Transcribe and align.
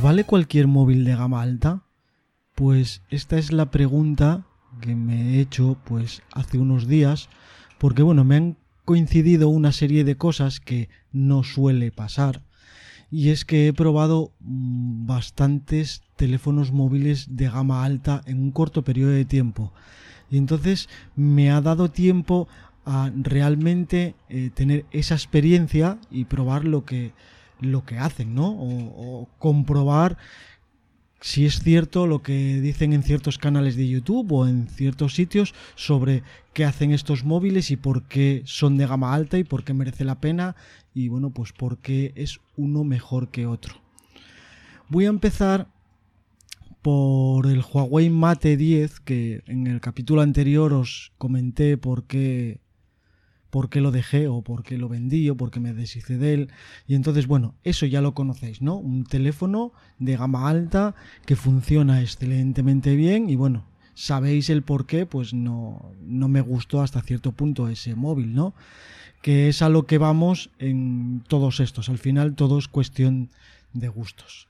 ¿Nos 0.00 0.06
vale 0.06 0.24
cualquier 0.24 0.66
móvil 0.66 1.04
de 1.04 1.14
gama 1.14 1.42
alta? 1.42 1.82
Pues 2.54 3.02
esta 3.10 3.36
es 3.36 3.52
la 3.52 3.70
pregunta 3.70 4.46
que 4.80 4.94
me 4.96 5.34
he 5.34 5.40
hecho 5.40 5.76
pues 5.84 6.22
hace 6.32 6.56
unos 6.56 6.88
días 6.88 7.28
porque 7.76 8.02
bueno, 8.02 8.24
me 8.24 8.36
han 8.36 8.56
coincidido 8.86 9.50
una 9.50 9.72
serie 9.72 10.04
de 10.04 10.16
cosas 10.16 10.58
que 10.58 10.88
no 11.12 11.42
suele 11.42 11.92
pasar 11.92 12.40
y 13.10 13.28
es 13.28 13.44
que 13.44 13.66
he 13.68 13.74
probado 13.74 14.32
mm, 14.40 15.04
bastantes 15.04 16.02
teléfonos 16.16 16.72
móviles 16.72 17.36
de 17.36 17.50
gama 17.50 17.84
alta 17.84 18.22
en 18.24 18.40
un 18.40 18.52
corto 18.52 18.82
periodo 18.82 19.10
de 19.10 19.26
tiempo 19.26 19.74
y 20.30 20.38
entonces 20.38 20.88
me 21.14 21.50
ha 21.50 21.60
dado 21.60 21.90
tiempo 21.90 22.48
a 22.86 23.10
realmente 23.14 24.14
eh, 24.30 24.48
tener 24.54 24.86
esa 24.92 25.14
experiencia 25.14 25.98
y 26.10 26.24
probar 26.24 26.64
lo 26.64 26.86
que 26.86 27.12
lo 27.60 27.84
que 27.84 27.98
hacen, 27.98 28.34
¿no? 28.34 28.50
O, 28.50 29.28
comprobar 29.38 30.16
si 31.20 31.44
es 31.44 31.60
cierto 31.60 32.06
lo 32.06 32.22
que 32.22 32.60
dicen 32.60 32.94
en 32.94 33.02
ciertos 33.02 33.36
canales 33.36 33.76
de 33.76 33.86
YouTube 33.86 34.32
o 34.32 34.46
en 34.46 34.68
ciertos 34.68 35.14
sitios 35.14 35.54
sobre 35.74 36.22
qué 36.54 36.64
hacen 36.64 36.92
estos 36.92 37.24
móviles 37.24 37.70
y 37.70 37.76
por 37.76 38.04
qué 38.04 38.42
son 38.46 38.78
de 38.78 38.86
gama 38.86 39.12
alta 39.12 39.36
y 39.38 39.44
por 39.44 39.62
qué 39.62 39.74
merece 39.74 40.04
la 40.04 40.20
pena 40.20 40.56
y 40.94 41.08
bueno, 41.08 41.30
pues 41.30 41.52
por 41.52 41.78
qué 41.78 42.12
es 42.16 42.40
uno 42.56 42.84
mejor 42.84 43.28
que 43.28 43.46
otro. 43.46 43.74
Voy 44.88 45.04
a 45.04 45.10
empezar 45.10 45.68
por 46.82 47.46
el 47.46 47.62
Huawei 47.62 48.08
Mate 48.08 48.56
10 48.56 49.00
que 49.00 49.42
en 49.46 49.66
el 49.66 49.80
capítulo 49.80 50.22
anterior 50.22 50.72
os 50.72 51.12
comenté 51.18 51.76
por 51.76 52.04
qué 52.04 52.60
por 53.50 53.68
qué 53.68 53.80
lo 53.80 53.90
dejé 53.90 54.28
o 54.28 54.42
por 54.42 54.62
qué 54.62 54.78
lo 54.78 54.88
vendí 54.88 55.28
o 55.28 55.36
por 55.36 55.50
qué 55.50 55.60
me 55.60 55.74
deshice 55.74 56.16
de 56.16 56.34
él. 56.34 56.52
Y 56.86 56.94
entonces, 56.94 57.26
bueno, 57.26 57.54
eso 57.64 57.86
ya 57.86 58.00
lo 58.00 58.14
conocéis, 58.14 58.62
¿no? 58.62 58.76
Un 58.76 59.04
teléfono 59.04 59.72
de 59.98 60.16
gama 60.16 60.48
alta 60.48 60.94
que 61.26 61.36
funciona 61.36 62.00
excelentemente 62.00 62.96
bien 62.96 63.28
y 63.28 63.36
bueno, 63.36 63.66
sabéis 63.94 64.48
el 64.50 64.62
por 64.62 64.86
qué, 64.86 65.04
pues 65.04 65.34
no, 65.34 65.92
no 66.00 66.28
me 66.28 66.40
gustó 66.40 66.80
hasta 66.80 67.02
cierto 67.02 67.32
punto 67.32 67.68
ese 67.68 67.94
móvil, 67.94 68.34
¿no? 68.34 68.54
Que 69.20 69.48
es 69.48 69.60
a 69.60 69.68
lo 69.68 69.84
que 69.84 69.98
vamos 69.98 70.50
en 70.58 71.22
todos 71.28 71.60
estos. 71.60 71.88
Al 71.88 71.98
final 71.98 72.34
todo 72.34 72.58
es 72.58 72.68
cuestión 72.68 73.30
de 73.74 73.88
gustos. 73.88 74.48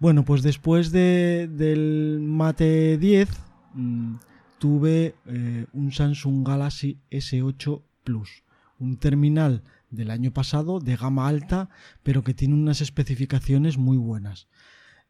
Bueno, 0.00 0.24
pues 0.24 0.42
después 0.42 0.90
de, 0.92 1.48
del 1.50 2.18
Mate 2.20 2.98
10 2.98 3.28
mm, 3.74 4.14
tuve 4.58 5.14
eh, 5.26 5.66
un 5.72 5.92
Samsung 5.92 6.46
Galaxy 6.46 6.98
S8 7.10 7.80
Plus, 8.04 8.44
un 8.78 8.98
terminal 8.98 9.64
del 9.90 10.10
año 10.10 10.32
pasado 10.32 10.78
de 10.78 10.96
gama 10.96 11.26
alta, 11.26 11.70
pero 12.02 12.22
que 12.22 12.34
tiene 12.34 12.54
unas 12.54 12.80
especificaciones 12.80 13.78
muy 13.78 13.96
buenas. 13.96 14.48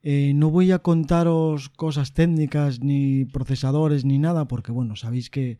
Eh, 0.03 0.33
no 0.35 0.51
voy 0.51 0.71
a 0.71 0.81
contaros 0.81 1.71
cosas 1.71 2.13
técnicas 2.13 2.81
ni 2.81 3.25
procesadores 3.25 4.05
ni 4.05 4.19
nada, 4.19 4.47
porque 4.47 4.71
bueno, 4.71 4.97
sabéis 4.97 5.31
que 5.31 5.59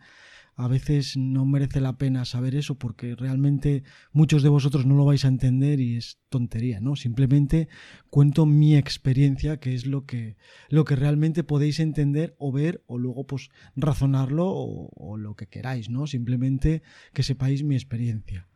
a 0.57 0.69
veces 0.69 1.17
no 1.17 1.45
merece 1.45 1.81
la 1.81 1.99
pena 1.99 2.25
saber 2.25 2.55
eso 2.55 2.77
porque 2.77 3.17
realmente 3.17 3.83
muchos 4.13 4.43
de 4.43 4.49
vosotros 4.49 4.87
no 4.87 4.95
lo 4.95 5.05
vais 5.05 5.25
a 5.25 5.29
entender 5.29 5.81
y 5.81 5.97
es 5.97 6.19
tontería, 6.29 6.81
¿no? 6.81 6.95
Simplemente 6.95 7.69
cuento 8.09 8.47
mi 8.47 8.77
experiencia, 8.77 9.59
que 9.59 9.75
es 9.75 9.87
lo 9.87 10.07
que, 10.07 10.37
lo 10.69 10.85
que 10.85 10.97
realmente 10.97 11.43
podéis 11.43 11.81
entender 11.81 12.37
o 12.39 12.53
ver 12.53 12.85
o 12.87 12.99
luego 12.99 13.27
pues 13.27 13.51
razonarlo 13.75 14.47
o, 14.49 15.17
lo 15.17 15.35
que 15.35 15.47
queráis, 15.47 15.91
¿no? 15.91 16.07
Simplemente 16.07 16.83
que 17.13 17.23
sepáis 17.23 17.65
mi 17.65 17.75
experiencia. 17.75 18.49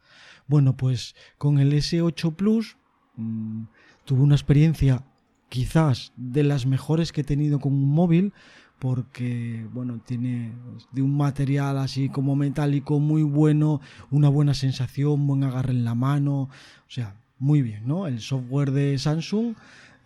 Bueno, 0.46 0.76
pues 0.76 1.14
con 1.36 1.58
el 1.58 1.72
S8 1.72 2.34
Plus 2.34 2.76
mm, 3.16 3.64
tuve 4.04 4.22
una 4.22 4.34
experiencia 4.34 5.04
quizás 5.48 6.12
de 6.16 6.44
las 6.44 6.66
mejores 6.66 7.12
que 7.12 7.22
he 7.22 7.24
tenido 7.24 7.58
con 7.58 7.72
un 7.72 7.88
móvil 7.88 8.32
porque 8.78 9.66
bueno 9.72 10.00
tiene 10.04 10.52
de 10.92 11.02
un 11.02 11.16
material 11.16 11.78
así 11.78 12.08
como 12.08 12.36
metálico 12.36 13.00
muy 13.00 13.22
bueno 13.22 13.80
una 14.10 14.28
buena 14.28 14.54
sensación 14.54 15.26
buen 15.26 15.42
agarre 15.44 15.72
en 15.72 15.84
la 15.84 15.94
mano 15.94 16.42
o 16.42 16.90
sea 16.90 17.16
muy 17.38 17.62
bien 17.62 17.86
no 17.86 18.06
el 18.06 18.20
software 18.20 18.70
de 18.70 18.98
Samsung 18.98 19.54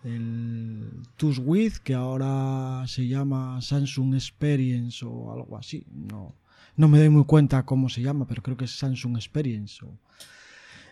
el 0.03 1.01
With 1.39 1.77
que 1.83 1.93
ahora 1.93 2.83
se 2.87 3.07
llama 3.07 3.61
Samsung 3.61 4.15
Experience 4.15 5.05
o 5.05 5.31
algo 5.31 5.57
así. 5.57 5.85
No 5.91 6.35
no 6.75 6.87
me 6.87 6.97
doy 6.97 7.09
muy 7.09 7.25
cuenta 7.25 7.65
cómo 7.65 7.89
se 7.89 8.01
llama 8.01 8.27
pero 8.27 8.41
creo 8.41 8.57
que 8.57 8.65
es 8.65 8.71
Samsung 8.71 9.15
Experience 9.15 9.85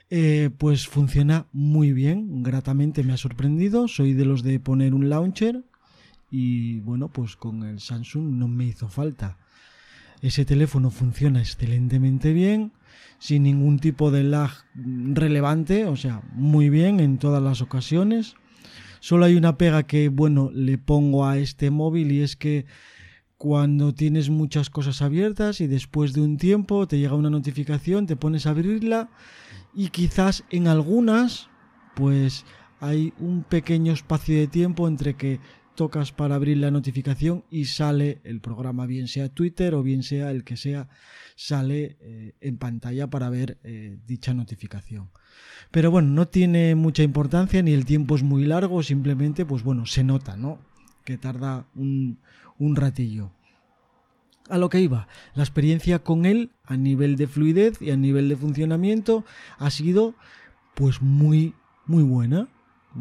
eh, 0.09 0.49
pues 0.57 0.87
funciona 0.87 1.47
muy 1.51 1.93
bien 1.93 2.43
gratamente 2.43 3.03
me 3.03 3.13
ha 3.13 3.17
sorprendido. 3.17 3.87
Soy 3.87 4.13
de 4.13 4.25
los 4.25 4.43
de 4.43 4.59
poner 4.59 4.93
un 4.93 5.09
launcher 5.09 5.63
y 6.31 6.79
bueno, 6.79 7.09
pues 7.09 7.35
con 7.35 7.63
el 7.63 7.79
Samsung 7.81 8.31
no 8.31 8.47
me 8.47 8.65
hizo 8.65 8.87
falta. 8.87 9.37
Ese 10.21 10.45
teléfono 10.45 10.89
funciona 10.89 11.41
excelentemente 11.41 12.31
bien, 12.31 12.71
sin 13.19 13.43
ningún 13.43 13.79
tipo 13.79 14.11
de 14.11 14.23
lag 14.23 14.51
relevante, 14.73 15.85
o 15.85 15.95
sea, 15.95 16.23
muy 16.33 16.69
bien 16.69 16.99
en 16.99 17.17
todas 17.17 17.43
las 17.43 17.61
ocasiones. 17.61 18.35
Solo 19.01 19.25
hay 19.25 19.35
una 19.35 19.57
pega 19.57 19.83
que, 19.83 20.09
bueno, 20.09 20.49
le 20.53 20.77
pongo 20.77 21.25
a 21.25 21.37
este 21.37 21.69
móvil 21.69 22.11
y 22.11 22.21
es 22.21 22.35
que 22.35 22.65
cuando 23.37 23.93
tienes 23.93 24.29
muchas 24.29 24.69
cosas 24.69 25.01
abiertas 25.01 25.59
y 25.59 25.67
después 25.67 26.13
de 26.13 26.21
un 26.21 26.37
tiempo 26.37 26.87
te 26.87 26.99
llega 26.99 27.15
una 27.15 27.31
notificación, 27.31 28.05
te 28.05 28.15
pones 28.15 28.45
a 28.45 28.51
abrirla 28.51 29.09
y 29.73 29.89
quizás 29.89 30.43
en 30.51 30.67
algunas, 30.67 31.49
pues 31.95 32.45
hay 32.79 33.13
un 33.19 33.43
pequeño 33.43 33.93
espacio 33.93 34.37
de 34.37 34.47
tiempo 34.47 34.87
entre 34.87 35.15
que 35.15 35.39
tocas 35.75 36.11
para 36.11 36.35
abrir 36.35 36.57
la 36.57 36.71
notificación 36.71 37.43
y 37.49 37.65
sale 37.65 38.21
el 38.23 38.41
programa, 38.41 38.85
bien 38.85 39.07
sea 39.07 39.29
Twitter 39.29 39.73
o 39.73 39.83
bien 39.83 40.03
sea 40.03 40.31
el 40.31 40.43
que 40.43 40.57
sea, 40.57 40.89
sale 41.35 41.97
eh, 42.01 42.33
en 42.41 42.57
pantalla 42.57 43.09
para 43.09 43.29
ver 43.29 43.57
eh, 43.63 43.97
dicha 44.05 44.33
notificación. 44.33 45.09
Pero 45.71 45.91
bueno, 45.91 46.09
no 46.09 46.27
tiene 46.27 46.75
mucha 46.75 47.03
importancia 47.03 47.61
ni 47.61 47.71
el 47.71 47.85
tiempo 47.85 48.15
es 48.15 48.23
muy 48.23 48.45
largo, 48.45 48.83
simplemente 48.83 49.45
pues 49.45 49.63
bueno, 49.63 49.85
se 49.85 50.03
nota, 50.03 50.35
¿no? 50.35 50.59
Que 51.05 51.17
tarda 51.17 51.65
un, 51.75 52.19
un 52.59 52.75
ratillo. 52.75 53.31
A 54.49 54.57
lo 54.57 54.69
que 54.69 54.81
iba, 54.81 55.07
la 55.33 55.43
experiencia 55.43 55.99
con 55.99 56.25
él 56.25 56.51
a 56.65 56.75
nivel 56.75 57.15
de 57.15 57.27
fluidez 57.27 57.81
y 57.81 57.91
a 57.91 57.95
nivel 57.95 58.27
de 58.27 58.35
funcionamiento 58.35 59.23
ha 59.57 59.69
sido 59.69 60.13
pues 60.75 61.01
muy, 61.01 61.53
muy 61.85 62.03
buena. 62.03 62.49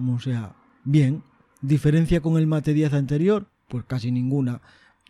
O 0.09 0.21
sea, 0.21 0.55
bien, 0.85 1.25
¿Diferencia 1.63 2.21
con 2.21 2.39
el 2.39 2.47
Mate 2.47 2.73
10 2.73 2.95
anterior? 2.95 3.47
Pues 3.69 3.85
casi 3.85 4.11
ninguna. 4.11 4.61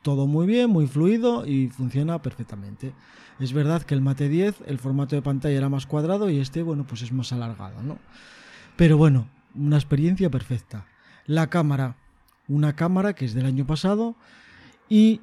Todo 0.03 0.27
muy 0.27 0.47
bien, 0.47 0.71
muy 0.71 0.87
fluido 0.87 1.47
y 1.47 1.69
funciona 1.69 2.21
perfectamente. 2.23 2.93
Es 3.39 3.53
verdad 3.53 3.83
que 3.83 3.95
el 3.95 4.01
Mate 4.01 4.29
10, 4.29 4.63
el 4.67 4.79
formato 4.79 5.15
de 5.15 5.23
pantalla 5.23 5.57
era 5.57 5.69
más 5.69 5.87
cuadrado 5.87 6.29
y 6.29 6.39
este, 6.39 6.63
bueno, 6.63 6.85
pues 6.87 7.03
es 7.03 7.13
más 7.13 7.33
alargado, 7.33 7.83
¿no? 7.83 7.99
Pero 8.77 8.97
bueno, 8.97 9.29
una 9.55 9.77
experiencia 9.77 10.31
perfecta. 10.31 10.87
La 11.27 11.49
cámara, 11.49 11.97
una 12.49 12.75
cámara 12.75 13.15
que 13.15 13.25
es 13.25 13.35
del 13.35 13.47
año 13.47 13.67
pasado 13.67 14.17
y 14.89 15.21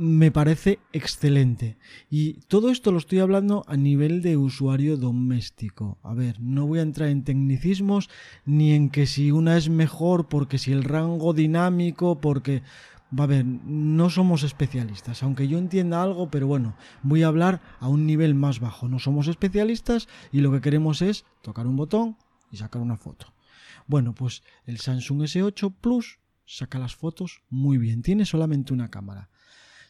me 0.00 0.30
parece 0.30 0.78
excelente. 0.94 1.76
Y 2.08 2.40
todo 2.48 2.70
esto 2.70 2.90
lo 2.90 2.96
estoy 2.96 3.18
hablando 3.18 3.64
a 3.66 3.76
nivel 3.76 4.22
de 4.22 4.38
usuario 4.38 4.96
doméstico. 4.96 5.98
A 6.02 6.14
ver, 6.14 6.40
no 6.40 6.66
voy 6.66 6.78
a 6.78 6.82
entrar 6.82 7.10
en 7.10 7.22
tecnicismos 7.22 8.08
ni 8.46 8.72
en 8.72 8.88
que 8.88 9.06
si 9.06 9.30
una 9.30 9.58
es 9.58 9.68
mejor 9.68 10.26
porque 10.28 10.56
si 10.56 10.72
el 10.72 10.84
rango 10.84 11.34
dinámico, 11.34 12.18
porque... 12.20 12.62
Va 13.12 13.24
a 13.24 13.26
ver, 13.26 13.44
no 13.44 14.08
somos 14.08 14.44
especialistas, 14.44 15.24
aunque 15.24 15.48
yo 15.48 15.58
entienda 15.58 16.00
algo, 16.00 16.30
pero 16.30 16.46
bueno, 16.46 16.76
voy 17.02 17.24
a 17.24 17.26
hablar 17.26 17.60
a 17.80 17.88
un 17.88 18.06
nivel 18.06 18.36
más 18.36 18.60
bajo. 18.60 18.86
No 18.86 19.00
somos 19.00 19.26
especialistas 19.26 20.06
y 20.30 20.42
lo 20.42 20.52
que 20.52 20.60
queremos 20.60 21.02
es 21.02 21.24
tocar 21.42 21.66
un 21.66 21.74
botón 21.74 22.16
y 22.52 22.58
sacar 22.58 22.80
una 22.80 22.96
foto. 22.96 23.26
Bueno, 23.88 24.14
pues 24.14 24.44
el 24.64 24.78
Samsung 24.78 25.22
S8 25.22 25.74
Plus 25.80 26.20
saca 26.46 26.78
las 26.78 26.94
fotos 26.94 27.42
muy 27.50 27.78
bien, 27.78 28.02
tiene 28.02 28.24
solamente 28.24 28.72
una 28.72 28.90
cámara 28.90 29.28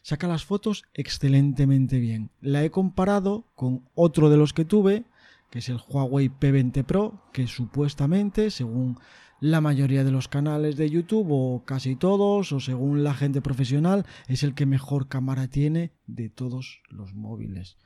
saca 0.01 0.27
las 0.27 0.45
fotos 0.45 0.83
excelentemente 0.93 1.99
bien. 1.99 2.31
La 2.41 2.63
he 2.63 2.71
comparado 2.71 3.45
con 3.55 3.87
otro 3.95 4.29
de 4.29 4.37
los 4.37 4.53
que 4.53 4.65
tuve, 4.65 5.05
que 5.49 5.59
es 5.59 5.69
el 5.69 5.79
Huawei 5.87 6.29
P20 6.29 6.83
Pro, 6.83 7.21
que 7.33 7.47
supuestamente, 7.47 8.51
según 8.51 8.97
la 9.39 9.59
mayoría 9.59 10.03
de 10.03 10.11
los 10.11 10.27
canales 10.27 10.77
de 10.77 10.89
YouTube, 10.89 11.27
o 11.31 11.63
casi 11.65 11.95
todos, 11.95 12.51
o 12.51 12.59
según 12.59 13.03
la 13.03 13.13
gente 13.13 13.41
profesional, 13.41 14.05
es 14.27 14.43
el 14.43 14.53
que 14.53 14.65
mejor 14.65 15.07
cámara 15.07 15.47
tiene 15.47 15.91
de 16.07 16.29
todos 16.29 16.81
los 16.89 17.13
móviles, 17.13 17.77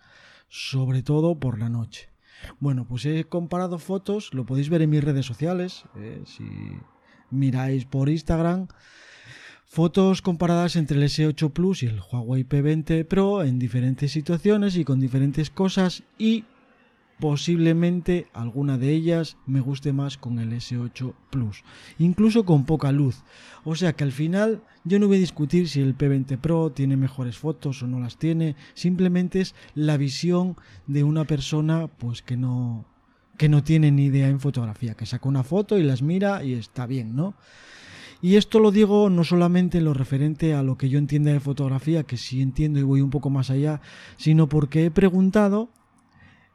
sobre 0.49 1.01
todo 1.01 1.39
por 1.39 1.57
la 1.59 1.69
noche. 1.69 2.09
Bueno, 2.59 2.85
pues 2.85 3.05
he 3.05 3.23
comparado 3.23 3.79
fotos, 3.79 4.33
lo 4.33 4.45
podéis 4.45 4.69
ver 4.69 4.81
en 4.81 4.89
mis 4.89 5.03
redes 5.03 5.25
sociales, 5.25 5.85
eh, 5.95 6.21
si 6.25 6.43
miráis 7.31 7.85
por 7.85 8.09
Instagram, 8.09 8.67
fotos 9.65 10.21
comparadas 10.21 10.75
entre 10.75 10.97
el 10.97 11.03
S8 11.03 11.51
Plus 11.51 11.83
y 11.83 11.87
el 11.87 11.99
Huawei 11.99 12.43
P20 12.43 13.05
Pro 13.05 13.43
en 13.43 13.59
diferentes 13.59 14.11
situaciones 14.11 14.77
y 14.77 14.85
con 14.85 14.99
diferentes 14.99 15.49
cosas 15.49 16.03
y 16.17 16.45
posiblemente 17.19 18.27
alguna 18.33 18.77
de 18.77 18.91
ellas 18.91 19.37
me 19.45 19.61
guste 19.61 19.93
más 19.93 20.17
con 20.17 20.39
el 20.39 20.51
S8 20.51 21.13
Plus, 21.29 21.63
incluso 21.97 22.45
con 22.45 22.65
poca 22.65 22.91
luz. 22.91 23.23
O 23.63 23.75
sea 23.75 23.93
que 23.93 24.03
al 24.03 24.11
final 24.11 24.61
yo 24.83 24.99
no 24.99 25.07
voy 25.07 25.17
a 25.17 25.21
discutir 25.21 25.69
si 25.69 25.81
el 25.81 25.97
P20 25.97 26.37
Pro 26.37 26.71
tiene 26.71 26.97
mejores 26.97 27.37
fotos 27.37 27.81
o 27.83 27.87
no 27.87 27.99
las 27.99 28.17
tiene, 28.17 28.55
simplemente 28.73 29.41
es 29.41 29.55
la 29.73 29.97
visión 29.97 30.57
de 30.87 31.03
una 31.03 31.25
persona 31.25 31.87
pues 31.87 32.21
que 32.21 32.37
no 32.37 32.85
que 33.37 33.49
no 33.49 33.63
tiene 33.63 33.91
ni 33.91 34.05
idea 34.05 34.29
en 34.29 34.39
fotografía, 34.39 34.95
que 34.95 35.05
saca 35.05 35.27
una 35.27 35.43
foto 35.43 35.77
y 35.77 35.83
las 35.83 36.01
mira 36.01 36.43
y 36.45 36.53
está 36.53 36.85
bien, 36.85 37.17
¿no? 37.17 37.35
Y 38.21 38.37
esto 38.37 38.59
lo 38.59 38.71
digo 38.71 39.09
no 39.09 39.23
solamente 39.23 39.77
en 39.79 39.85
lo 39.85 39.93
referente 39.93 40.53
a 40.53 40.63
lo 40.63 40.77
que 40.77 40.89
yo 40.89 40.97
entienda 40.97 41.31
de 41.31 41.39
fotografía, 41.39 42.03
que 42.03 42.17
sí 42.17 42.41
entiendo 42.41 42.79
y 42.79 42.83
voy 42.83 43.01
un 43.01 43.09
poco 43.09 43.29
más 43.29 43.49
allá, 43.49 43.81
sino 44.17 44.47
porque 44.49 44.85
he 44.85 44.91
preguntado 44.91 45.69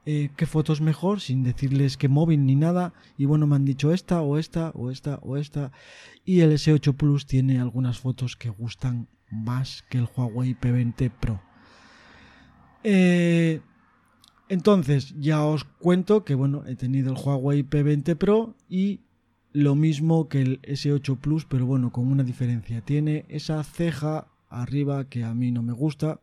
eh, 0.06 0.30
qué 0.34 0.46
fotos 0.46 0.80
mejor 0.80 1.20
sin 1.20 1.42
decirles 1.42 1.98
qué 1.98 2.08
móvil 2.08 2.46
ni 2.46 2.56
nada 2.56 2.94
y 3.18 3.26
bueno 3.26 3.46
me 3.46 3.56
han 3.56 3.66
dicho 3.66 3.92
esta 3.92 4.22
o 4.22 4.38
esta 4.38 4.70
o 4.70 4.90
esta 4.90 5.18
o 5.22 5.36
esta 5.36 5.72
y 6.24 6.40
el 6.40 6.52
S8 6.52 6.96
Plus 6.96 7.26
tiene 7.26 7.60
algunas 7.60 7.98
fotos 7.98 8.34
que 8.34 8.48
gustan 8.48 9.08
más 9.30 9.84
que 9.90 9.98
el 9.98 10.08
Huawei 10.16 10.54
P20 10.54 11.10
Pro. 11.10 11.42
Eh, 12.82 13.60
entonces 14.48 15.14
ya 15.18 15.44
os 15.44 15.64
cuento 15.64 16.24
que 16.24 16.34
bueno 16.34 16.64
he 16.66 16.76
tenido 16.76 17.12
el 17.12 17.18
Huawei 17.22 17.62
P20 17.62 18.16
Pro 18.16 18.56
y 18.70 19.00
lo 19.52 19.74
mismo 19.74 20.28
que 20.28 20.42
el 20.42 20.62
S8 20.62 21.18
Plus 21.18 21.44
pero 21.44 21.66
bueno 21.66 21.90
con 21.90 22.06
una 22.06 22.22
diferencia 22.22 22.80
tiene 22.80 23.24
esa 23.28 23.62
ceja 23.64 24.28
arriba 24.48 25.08
que 25.08 25.24
a 25.24 25.34
mí 25.34 25.50
no 25.50 25.62
me 25.62 25.72
gusta 25.72 26.20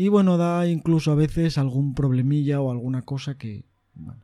y 0.00 0.08
bueno, 0.08 0.38
da 0.38 0.66
incluso 0.66 1.12
a 1.12 1.14
veces 1.14 1.58
algún 1.58 1.94
problemilla 1.94 2.62
o 2.62 2.70
alguna 2.70 3.02
cosa 3.02 3.36
que 3.36 3.64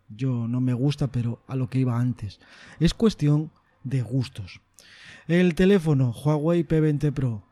yo 0.09 0.49
no 0.49 0.63
me 0.63 0.73
gusta, 0.73 1.09
pero 1.09 1.43
a 1.49 1.55
lo 1.55 1.69
que 1.69 1.81
iba 1.81 2.01
antes. 2.01 2.41
Es 2.81 2.95
cuestión 2.95 3.51
de 3.85 4.01
gustos. 4.01 4.63
El 5.29 5.55
teléfono 5.55 6.13
Huawei 6.13 6.67
P20 6.67 7.13
Pro, 7.13 7.45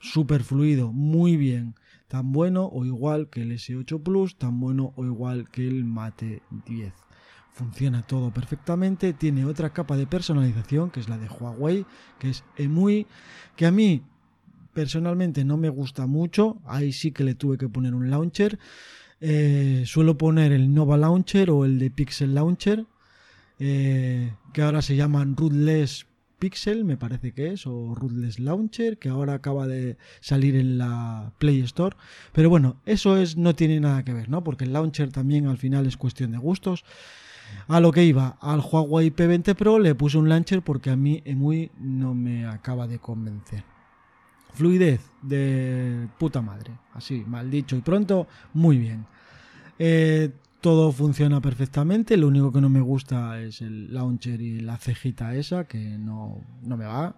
super 0.00 0.42
fluido, 0.42 0.90
muy 0.90 1.36
bien. 1.36 1.76
Tan 2.08 2.32
bueno 2.32 2.66
o 2.66 2.84
igual 2.84 3.30
que 3.30 3.42
el 3.42 3.52
S8 3.52 4.02
Plus, 4.02 4.36
tan 4.36 4.58
bueno 4.58 4.92
o 4.96 5.04
igual 5.04 5.48
que 5.48 5.64
el 5.68 5.84
Mate 5.84 6.42
10 6.66 6.92
funciona 7.54 8.02
todo 8.02 8.30
perfectamente, 8.30 9.14
tiene 9.14 9.46
otra 9.46 9.72
capa 9.72 9.96
de 9.96 10.06
personalización 10.06 10.90
que 10.90 11.00
es 11.00 11.08
la 11.08 11.16
de 11.16 11.28
Huawei, 11.28 11.86
que 12.18 12.28
es 12.30 12.44
muy 12.68 13.06
que 13.56 13.64
a 13.66 13.70
mí 13.70 14.02
personalmente 14.74 15.44
no 15.44 15.56
me 15.56 15.70
gusta 15.70 16.06
mucho, 16.06 16.60
ahí 16.66 16.92
sí 16.92 17.12
que 17.12 17.24
le 17.24 17.34
tuve 17.34 17.56
que 17.56 17.68
poner 17.68 17.94
un 17.94 18.10
launcher. 18.10 18.58
Eh, 19.20 19.84
suelo 19.86 20.18
poner 20.18 20.52
el 20.52 20.74
Nova 20.74 20.98
Launcher 20.98 21.50
o 21.50 21.64
el 21.64 21.78
de 21.78 21.90
Pixel 21.90 22.34
Launcher, 22.34 22.84
eh, 23.58 24.34
que 24.52 24.62
ahora 24.62 24.82
se 24.82 24.96
llaman 24.96 25.36
Rootless 25.36 26.06
Pixel, 26.38 26.84
me 26.84 26.98
parece 26.98 27.32
que 27.32 27.52
es, 27.52 27.66
o 27.66 27.94
Rootless 27.94 28.38
Launcher, 28.38 28.98
que 28.98 29.08
ahora 29.08 29.34
acaba 29.34 29.66
de 29.66 29.96
salir 30.20 30.56
en 30.56 30.76
la 30.76 31.32
Play 31.38 31.60
Store. 31.60 31.96
Pero 32.32 32.50
bueno, 32.50 32.82
eso 32.84 33.16
es, 33.16 33.36
no 33.36 33.54
tiene 33.54 33.80
nada 33.80 34.04
que 34.04 34.12
ver, 34.12 34.28
¿no? 34.28 34.44
Porque 34.44 34.64
el 34.64 34.72
launcher 34.72 35.10
también 35.10 35.46
al 35.46 35.56
final 35.56 35.86
es 35.86 35.96
cuestión 35.96 36.32
de 36.32 36.38
gustos. 36.38 36.84
A 37.68 37.80
lo 37.80 37.92
que 37.92 38.04
iba, 38.04 38.36
al 38.40 38.60
Huawei 38.60 39.10
P20 39.10 39.54
Pro 39.54 39.78
le 39.78 39.94
puse 39.94 40.18
un 40.18 40.28
launcher 40.28 40.62
porque 40.62 40.90
a 40.90 40.96
mí 40.96 41.22
muy 41.34 41.70
no 41.78 42.14
me 42.14 42.46
acaba 42.46 42.86
de 42.86 42.98
convencer. 42.98 43.64
Fluidez 44.52 45.00
de 45.22 46.08
puta 46.18 46.40
madre. 46.40 46.72
Así, 46.92 47.24
mal 47.26 47.50
dicho 47.50 47.76
y 47.76 47.80
pronto, 47.80 48.26
muy 48.52 48.78
bien. 48.78 49.06
Eh, 49.78 50.30
todo 50.60 50.92
funciona 50.92 51.40
perfectamente. 51.40 52.16
Lo 52.16 52.28
único 52.28 52.52
que 52.52 52.60
no 52.60 52.68
me 52.68 52.80
gusta 52.80 53.40
es 53.40 53.60
el 53.60 53.92
launcher 53.92 54.40
y 54.40 54.60
la 54.60 54.76
cejita 54.76 55.34
esa, 55.34 55.64
que 55.64 55.98
no, 55.98 56.40
no 56.62 56.76
me 56.76 56.86
va. 56.86 57.16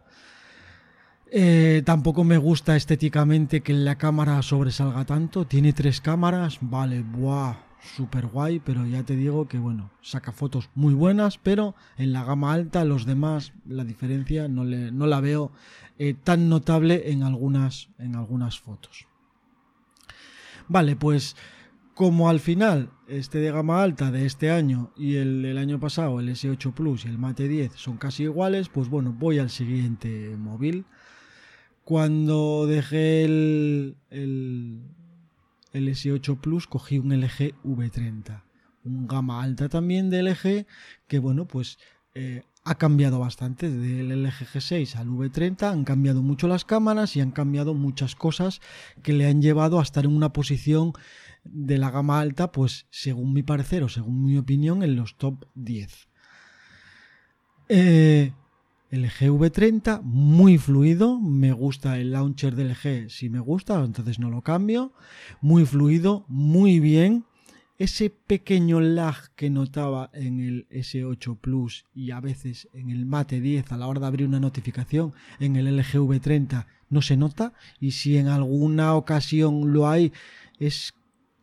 Eh, 1.30 1.82
tampoco 1.84 2.24
me 2.24 2.38
gusta 2.38 2.76
estéticamente 2.76 3.60
que 3.60 3.72
la 3.72 3.98
cámara 3.98 4.40
sobresalga 4.42 5.04
tanto. 5.04 5.46
Tiene 5.46 5.72
tres 5.72 6.00
cámaras, 6.00 6.58
vale, 6.60 7.02
buah, 7.02 7.65
súper 7.82 8.26
guay, 8.26 8.60
pero 8.60 8.86
ya 8.86 9.02
te 9.02 9.16
digo 9.16 9.48
que 9.48 9.58
bueno, 9.58 9.90
saca 10.00 10.32
fotos 10.32 10.70
muy 10.74 10.94
buenas, 10.94 11.38
pero 11.38 11.74
en 11.96 12.12
la 12.12 12.24
gama 12.24 12.52
alta 12.52 12.84
los 12.84 13.06
demás 13.06 13.52
la 13.66 13.84
diferencia 13.84 14.48
no, 14.48 14.64
le, 14.64 14.92
no 14.92 15.06
la 15.06 15.20
veo 15.20 15.52
eh, 15.98 16.14
tan 16.14 16.48
notable 16.48 17.10
en 17.10 17.22
algunas, 17.22 17.88
en 17.98 18.16
algunas 18.16 18.58
fotos. 18.58 19.06
Vale, 20.68 20.96
pues 20.96 21.36
como 21.94 22.28
al 22.28 22.40
final 22.40 22.90
este 23.08 23.38
de 23.38 23.50
gama 23.50 23.82
alta 23.82 24.10
de 24.10 24.26
este 24.26 24.50
año 24.50 24.92
y 24.96 25.16
el 25.16 25.42
del 25.42 25.58
año 25.58 25.80
pasado, 25.80 26.20
el 26.20 26.28
S8 26.28 26.74
Plus 26.74 27.04
y 27.04 27.08
el 27.08 27.18
Mate 27.18 27.48
10 27.48 27.72
son 27.74 27.96
casi 27.96 28.24
iguales, 28.24 28.68
pues 28.68 28.88
bueno, 28.88 29.14
voy 29.16 29.38
al 29.38 29.50
siguiente 29.50 30.36
móvil. 30.36 30.84
Cuando 31.84 32.66
dejé 32.66 33.24
el, 33.24 33.96
el, 34.10 34.82
el 35.76 35.88
S8 35.88 36.40
Plus 36.40 36.66
cogí 36.66 36.98
un 36.98 37.12
LG 37.12 37.54
V30, 37.64 38.42
un 38.84 39.06
gama 39.06 39.42
alta 39.42 39.68
también 39.68 40.10
de 40.10 40.22
LG 40.22 40.66
que 41.06 41.18
bueno, 41.18 41.46
pues 41.46 41.78
eh, 42.14 42.44
ha 42.64 42.76
cambiado 42.76 43.18
bastante. 43.18 43.70
Del 43.70 44.08
LG 44.22 44.46
G6 44.54 44.96
al 44.96 45.08
V30 45.08 45.70
han 45.70 45.84
cambiado 45.84 46.22
mucho 46.22 46.48
las 46.48 46.64
cámaras 46.64 47.14
y 47.14 47.20
han 47.20 47.30
cambiado 47.30 47.74
muchas 47.74 48.16
cosas 48.16 48.60
que 49.02 49.12
le 49.12 49.26
han 49.26 49.42
llevado 49.42 49.78
a 49.78 49.82
estar 49.82 50.04
en 50.04 50.16
una 50.16 50.32
posición 50.32 50.92
de 51.44 51.78
la 51.78 51.90
gama 51.90 52.20
alta, 52.20 52.50
pues 52.50 52.86
según 52.90 53.32
mi 53.32 53.42
parecer 53.42 53.84
o 53.84 53.88
según 53.88 54.24
mi 54.24 54.36
opinión, 54.36 54.82
en 54.82 54.96
los 54.96 55.16
top 55.16 55.44
10. 55.54 56.08
Eh, 57.68 58.32
el 58.90 59.10
GV30 59.10 60.02
muy 60.02 60.58
fluido, 60.58 61.20
me 61.20 61.52
gusta 61.52 61.98
el 61.98 62.12
launcher 62.12 62.54
del 62.54 62.74
G 62.74 63.08
si 63.08 63.28
me 63.28 63.40
gusta, 63.40 63.82
entonces 63.82 64.18
no 64.18 64.30
lo 64.30 64.42
cambio. 64.42 64.92
Muy 65.40 65.66
fluido, 65.66 66.24
muy 66.28 66.80
bien. 66.80 67.24
Ese 67.78 68.08
pequeño 68.08 68.80
lag 68.80 69.34
que 69.34 69.50
notaba 69.50 70.10
en 70.14 70.40
el 70.40 70.66
S8 70.70 71.38
Plus 71.38 71.84
y 71.94 72.10
a 72.10 72.20
veces 72.20 72.68
en 72.72 72.90
el 72.90 73.04
Mate 73.04 73.40
10 73.40 73.70
a 73.72 73.76
la 73.76 73.86
hora 73.86 74.00
de 74.00 74.06
abrir 74.06 74.26
una 74.26 74.40
notificación 74.40 75.12
en 75.40 75.56
el 75.56 75.76
LG 75.76 75.98
V30 75.98 76.66
no 76.88 77.02
se 77.02 77.16
nota. 77.16 77.52
Y 77.78 77.90
si 77.90 78.16
en 78.16 78.28
alguna 78.28 78.94
ocasión 78.94 79.72
lo 79.72 79.88
hay 79.88 80.12
es 80.58 80.94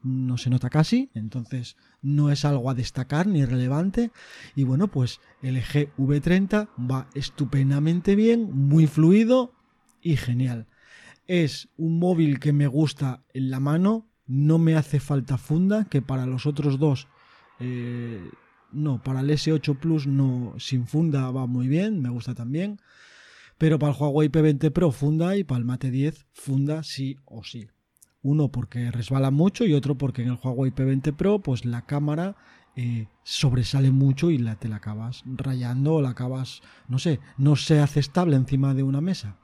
no 0.01 0.37
se 0.37 0.49
nota 0.49 0.69
casi, 0.69 1.09
entonces 1.13 1.77
no 2.03 2.31
es 2.31 2.45
algo 2.45 2.69
a 2.69 2.75
destacar 2.75 3.25
ni 3.25 3.43
relevante 3.45 4.11
y 4.55 4.63
bueno, 4.63 4.89
pues 4.89 5.19
el 5.41 5.55
LG 5.55 5.95
V30 5.97 6.67
va 6.79 7.07
estupendamente 7.15 8.15
bien, 8.15 8.51
muy 8.51 8.85
fluido 8.85 9.53
y 10.01 10.17
genial. 10.17 10.67
Es 11.25 11.69
un 11.77 11.97
móvil 11.97 12.39
que 12.39 12.53
me 12.53 12.67
gusta 12.67 13.23
en 13.33 13.49
la 13.49 13.59
mano, 13.59 14.05
no 14.27 14.59
me 14.59 14.75
hace 14.75 14.99
falta 14.99 15.37
funda, 15.37 15.85
que 15.85 16.01
para 16.01 16.25
los 16.25 16.45
otros 16.45 16.77
dos, 16.77 17.07
eh, 17.59 18.29
no, 18.71 19.01
para 19.01 19.21
el 19.21 19.29
S8 19.29 19.77
Plus 19.77 20.05
no, 20.05 20.53
sin 20.59 20.85
funda 20.85 21.31
va 21.31 21.47
muy 21.47 21.67
bien, 21.67 22.01
me 22.01 22.09
gusta 22.09 22.35
también. 22.35 22.79
Pero 23.57 23.79
para 23.79 23.93
el 23.93 23.99
Huawei 23.99 24.29
P20 24.29 24.71
Pro 24.71 24.91
funda 24.91 25.37
y 25.37 25.43
para 25.43 25.59
el 25.59 25.65
Mate 25.65 25.91
10 25.91 26.25
funda 26.33 26.83
sí 26.83 27.17
o 27.25 27.43
sí. 27.43 27.69
Uno 28.23 28.47
porque 28.47 28.89
resbala 28.89 29.31
mucho 29.31 29.65
y 29.65 29.73
otro 29.73 29.95
porque 29.95 30.23
en 30.23 30.29
el 30.29 30.39
Huawei 30.41 30.71
P20 30.71 31.13
Pro 31.13 31.39
pues 31.39 31.65
la 31.65 31.83
cámara 31.83 32.35
eh, 32.75 33.07
sobresale 33.23 33.91
mucho 33.91 34.31
y 34.31 34.39
la, 34.39 34.55
te 34.55 34.67
la 34.67 34.77
acabas 34.77 35.23
rayando 35.25 35.95
o 35.95 36.01
la 36.01 36.09
acabas, 36.09 36.61
no 36.87 36.97
sé, 36.97 37.19
no 37.37 37.55
se 37.55 37.79
hace 37.79 37.99
estable 37.99 38.35
encima 38.35 38.73
de 38.73 38.83
una 38.83 39.01
mesa. 39.01 39.35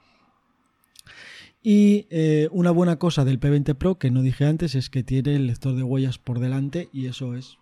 Y 1.62 2.06
eh, 2.10 2.48
una 2.52 2.70
buena 2.70 2.96
cosa 2.96 3.24
del 3.24 3.38
P20 3.38 3.74
Pro 3.74 3.98
que 3.98 4.10
no 4.10 4.22
dije 4.22 4.46
antes 4.46 4.74
es 4.74 4.88
que 4.88 5.02
tiene 5.02 5.36
el 5.36 5.46
lector 5.46 5.76
de 5.76 5.82
huellas 5.82 6.18
por 6.18 6.40
delante 6.40 6.88
y 6.92 7.06
eso 7.06 7.36
es 7.36 7.58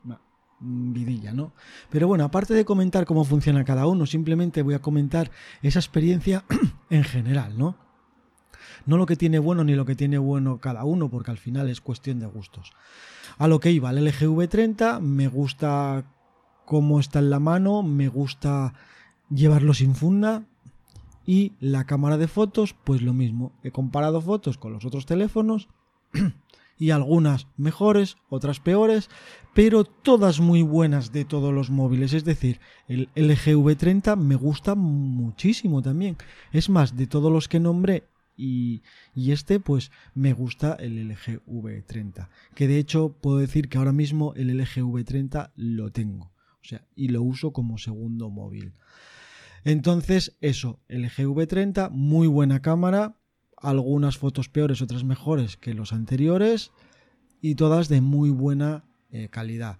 vidilla, 0.60 1.32
¿no? 1.32 1.52
Pero 1.90 2.08
bueno, 2.08 2.24
aparte 2.24 2.54
de 2.54 2.64
comentar 2.64 3.04
cómo 3.04 3.24
funciona 3.24 3.64
cada 3.64 3.86
uno, 3.86 4.06
simplemente 4.06 4.62
voy 4.62 4.74
a 4.74 4.82
comentar 4.82 5.30
esa 5.62 5.80
experiencia 5.80 6.44
en 6.90 7.04
general, 7.04 7.58
¿no? 7.58 7.76
No 8.86 8.96
lo 8.96 9.06
que 9.06 9.16
tiene 9.16 9.38
bueno 9.38 9.64
ni 9.64 9.74
lo 9.74 9.84
que 9.84 9.94
tiene 9.94 10.18
bueno 10.18 10.58
cada 10.58 10.84
uno, 10.84 11.10
porque 11.10 11.30
al 11.30 11.38
final 11.38 11.68
es 11.68 11.80
cuestión 11.80 12.18
de 12.20 12.26
gustos. 12.26 12.72
A 13.38 13.48
lo 13.48 13.60
que 13.60 13.70
iba, 13.70 13.90
el 13.90 14.04
LG 14.04 14.26
V30 14.26 15.00
me 15.00 15.28
gusta 15.28 16.04
cómo 16.64 17.00
está 17.00 17.18
en 17.18 17.30
la 17.30 17.40
mano, 17.40 17.82
me 17.82 18.08
gusta 18.08 18.74
llevarlo 19.30 19.74
sin 19.74 19.94
funda, 19.94 20.44
y 21.28 21.52
la 21.60 21.84
cámara 21.84 22.16
de 22.16 22.26
fotos, 22.26 22.74
pues 22.84 23.02
lo 23.02 23.12
mismo. 23.12 23.52
He 23.62 23.70
comparado 23.70 24.22
fotos 24.22 24.56
con 24.56 24.72
los 24.72 24.86
otros 24.86 25.04
teléfonos 25.04 25.68
y 26.78 26.88
algunas 26.88 27.48
mejores, 27.58 28.16
otras 28.30 28.60
peores, 28.60 29.10
pero 29.52 29.84
todas 29.84 30.40
muy 30.40 30.62
buenas 30.62 31.12
de 31.12 31.26
todos 31.26 31.52
los 31.52 31.68
móviles. 31.68 32.14
Es 32.14 32.24
decir, 32.24 32.60
el 32.86 33.10
LG 33.14 33.58
V30 33.58 34.16
me 34.16 34.36
gusta 34.36 34.74
muchísimo 34.74 35.82
también. 35.82 36.16
Es 36.50 36.70
más, 36.70 36.96
de 36.96 37.06
todos 37.06 37.30
los 37.30 37.46
que 37.46 37.60
nombré 37.60 38.04
y, 38.38 38.82
este 39.14 39.60
pues 39.60 39.90
me 40.14 40.32
gusta 40.32 40.74
el 40.74 41.08
LG 41.08 41.44
V30 41.46 42.28
que 42.54 42.68
de 42.68 42.78
hecho 42.78 43.12
puedo 43.20 43.38
decir 43.38 43.68
que 43.68 43.78
ahora 43.78 43.92
mismo 43.92 44.32
el 44.34 44.56
LG 44.56 44.82
V30 44.82 45.50
lo 45.56 45.90
tengo 45.90 46.32
o 46.62 46.64
sea 46.64 46.86
y 46.94 47.08
lo 47.08 47.22
uso 47.22 47.52
como 47.52 47.76
segundo 47.78 48.30
móvil 48.30 48.72
entonces 49.64 50.36
eso 50.40 50.80
el 50.88 51.02
LG 51.02 51.26
V30 51.26 51.90
muy 51.90 52.28
buena 52.28 52.62
cámara 52.62 53.18
algunas 53.60 54.18
fotos 54.18 54.48
peores, 54.48 54.82
otras 54.82 55.04
mejores 55.04 55.56
que 55.56 55.74
los 55.74 55.92
anteriores 55.92 56.72
y 57.40 57.54
todas 57.54 57.88
de 57.88 58.00
muy 58.00 58.30
buena 58.30 58.84
eh, 59.10 59.28
calidad. 59.28 59.78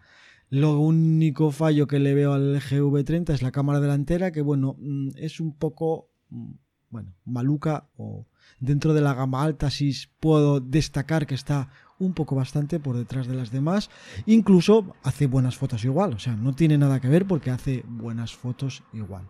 Lo 0.51 0.79
único 0.81 1.51
fallo 1.51 1.87
que 1.87 1.99
le 1.99 2.15
veo 2.15 2.33
al 2.33 2.61
GV30 2.61 3.35
es 3.35 3.43
la 3.43 3.53
cámara 3.53 3.81
delantera, 3.81 4.33
que 4.33 4.41
bueno, 4.41 4.77
mm, 4.79 5.11
es 5.17 5.41
un 5.41 5.55
poco, 5.55 6.11
mm, 6.31 6.53
bueno, 6.91 7.15
maluca 7.25 7.89
o 7.97 8.27
dentro 8.61 8.95
de 8.95 9.01
la 9.01 9.15
gama 9.15 9.43
alta 9.43 9.71
sí 9.71 9.93
puedo 10.21 10.61
destacar 10.61 11.27
que 11.27 11.35
está 11.35 11.71
un 11.99 12.15
poco 12.15 12.35
bastante 12.37 12.81
por 12.81 12.97
detrás 12.97 13.27
de 13.27 13.35
las 13.35 13.51
demás. 13.51 13.91
Incluso 14.27 14.95
hace 15.03 15.27
buenas 15.27 15.57
fotos 15.57 15.85
igual, 15.85 16.15
o 16.15 16.19
sea, 16.19 16.37
no 16.37 16.55
tiene 16.55 16.79
nada 16.79 17.01
que 17.01 17.09
ver 17.09 17.27
porque 17.27 17.51
hace 17.51 17.85
buenas 17.87 18.35
fotos 18.35 18.83
igual. 18.93 19.29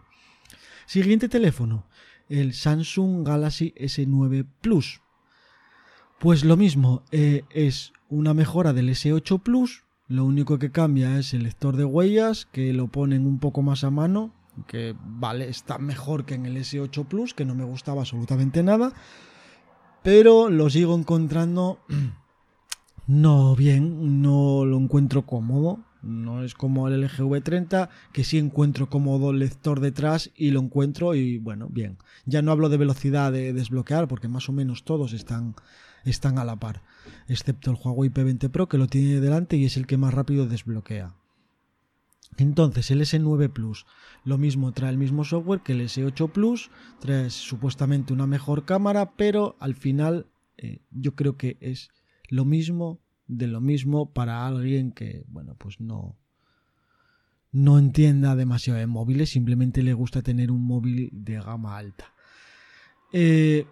Siguiente 0.86 1.28
teléfono, 1.28 1.86
el 2.28 2.54
Samsung 2.54 3.26
Galaxy 3.26 3.74
S9 3.76 4.46
Plus. 4.60 5.00
Pues 6.18 6.44
lo 6.44 6.56
mismo, 6.56 7.02
eh, 7.10 7.44
es 7.50 7.92
una 8.08 8.34
mejora 8.34 8.72
del 8.72 8.88
S8 8.88 9.42
Plus. 9.42 9.84
Lo 10.08 10.24
único 10.24 10.58
que 10.58 10.72
cambia 10.72 11.18
es 11.18 11.34
el 11.34 11.42
lector 11.42 11.76
de 11.76 11.84
huellas, 11.84 12.46
que 12.46 12.72
lo 12.72 12.88
ponen 12.88 13.26
un 13.26 13.38
poco 13.38 13.62
más 13.62 13.84
a 13.84 13.90
mano, 13.90 14.34
que 14.66 14.94
vale, 15.00 15.48
está 15.48 15.78
mejor 15.78 16.24
que 16.24 16.34
en 16.34 16.46
el 16.46 16.56
S8 16.56 17.06
Plus, 17.06 17.34
que 17.34 17.44
no 17.44 17.54
me 17.54 17.64
gustaba 17.64 18.02
absolutamente 18.02 18.62
nada. 18.62 18.92
Pero 20.02 20.48
lo 20.48 20.70
sigo 20.70 20.96
encontrando 20.96 21.80
no 23.06 23.56
bien, 23.56 24.22
no 24.22 24.64
lo 24.64 24.78
encuentro 24.78 25.26
cómodo. 25.26 25.80
No 26.00 26.44
es 26.44 26.54
como 26.54 26.86
el 26.86 27.00
LG 27.02 27.18
V30, 27.18 27.88
que 28.12 28.22
sí 28.22 28.38
encuentro 28.38 28.88
cómodo 28.88 29.32
el 29.32 29.40
lector 29.40 29.80
detrás 29.80 30.30
y 30.36 30.52
lo 30.52 30.60
encuentro 30.60 31.14
y 31.16 31.38
bueno, 31.38 31.68
bien. 31.68 31.98
Ya 32.24 32.40
no 32.40 32.52
hablo 32.52 32.68
de 32.68 32.76
velocidad 32.76 33.32
de 33.32 33.52
desbloquear 33.52 34.06
porque 34.06 34.28
más 34.28 34.48
o 34.48 34.52
menos 34.52 34.84
todos 34.84 35.12
están, 35.12 35.56
están 36.04 36.38
a 36.38 36.44
la 36.44 36.56
par, 36.56 36.82
excepto 37.26 37.72
el 37.72 37.78
Huawei 37.82 38.10
P20 38.10 38.48
Pro 38.48 38.68
que 38.68 38.78
lo 38.78 38.86
tiene 38.86 39.20
delante 39.20 39.56
y 39.56 39.64
es 39.64 39.76
el 39.76 39.88
que 39.88 39.96
más 39.96 40.14
rápido 40.14 40.46
desbloquea. 40.46 41.14
Entonces 42.36 42.90
el 42.90 43.00
S9 43.00 43.50
Plus, 43.52 43.86
lo 44.24 44.38
mismo, 44.38 44.72
trae 44.72 44.90
el 44.90 44.98
mismo 44.98 45.24
software 45.24 45.62
que 45.62 45.72
el 45.72 45.80
S8 45.80 46.30
Plus, 46.30 46.70
trae 47.00 47.30
supuestamente 47.30 48.12
una 48.12 48.26
mejor 48.26 48.64
cámara, 48.64 49.16
pero 49.16 49.56
al 49.58 49.74
final 49.74 50.26
eh, 50.56 50.80
yo 50.90 51.14
creo 51.14 51.36
que 51.36 51.56
es 51.60 51.90
lo 52.28 52.44
mismo 52.44 53.00
de 53.26 53.46
lo 53.46 53.60
mismo 53.60 54.12
para 54.12 54.46
alguien 54.46 54.92
que, 54.92 55.24
bueno, 55.28 55.54
pues 55.56 55.80
no, 55.80 56.16
no 57.52 57.78
entienda 57.78 58.36
demasiado 58.36 58.78
de 58.78 58.86
móviles, 58.86 59.30
simplemente 59.30 59.82
le 59.82 59.92
gusta 59.92 60.22
tener 60.22 60.50
un 60.50 60.64
móvil 60.64 61.10
de 61.12 61.40
gama 61.40 61.76
alta. 61.76 62.12
Eh, 63.12 63.66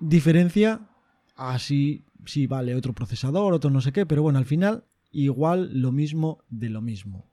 diferencia, 0.00 0.88
así, 1.36 2.04
sí, 2.26 2.46
vale, 2.46 2.74
otro 2.74 2.94
procesador, 2.94 3.52
otro 3.54 3.70
no 3.70 3.80
sé 3.80 3.92
qué, 3.92 4.06
pero 4.06 4.22
bueno, 4.22 4.38
al 4.38 4.44
final 4.44 4.84
igual 5.10 5.70
lo 5.80 5.92
mismo 5.92 6.44
de 6.48 6.68
lo 6.68 6.80
mismo. 6.80 7.26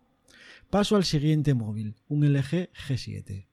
Paso 0.69 0.95
al 0.95 1.05
siguiente 1.05 1.53
móvil, 1.53 1.95
un 2.07 2.25
LG 2.25 2.69
G7. 2.87 3.45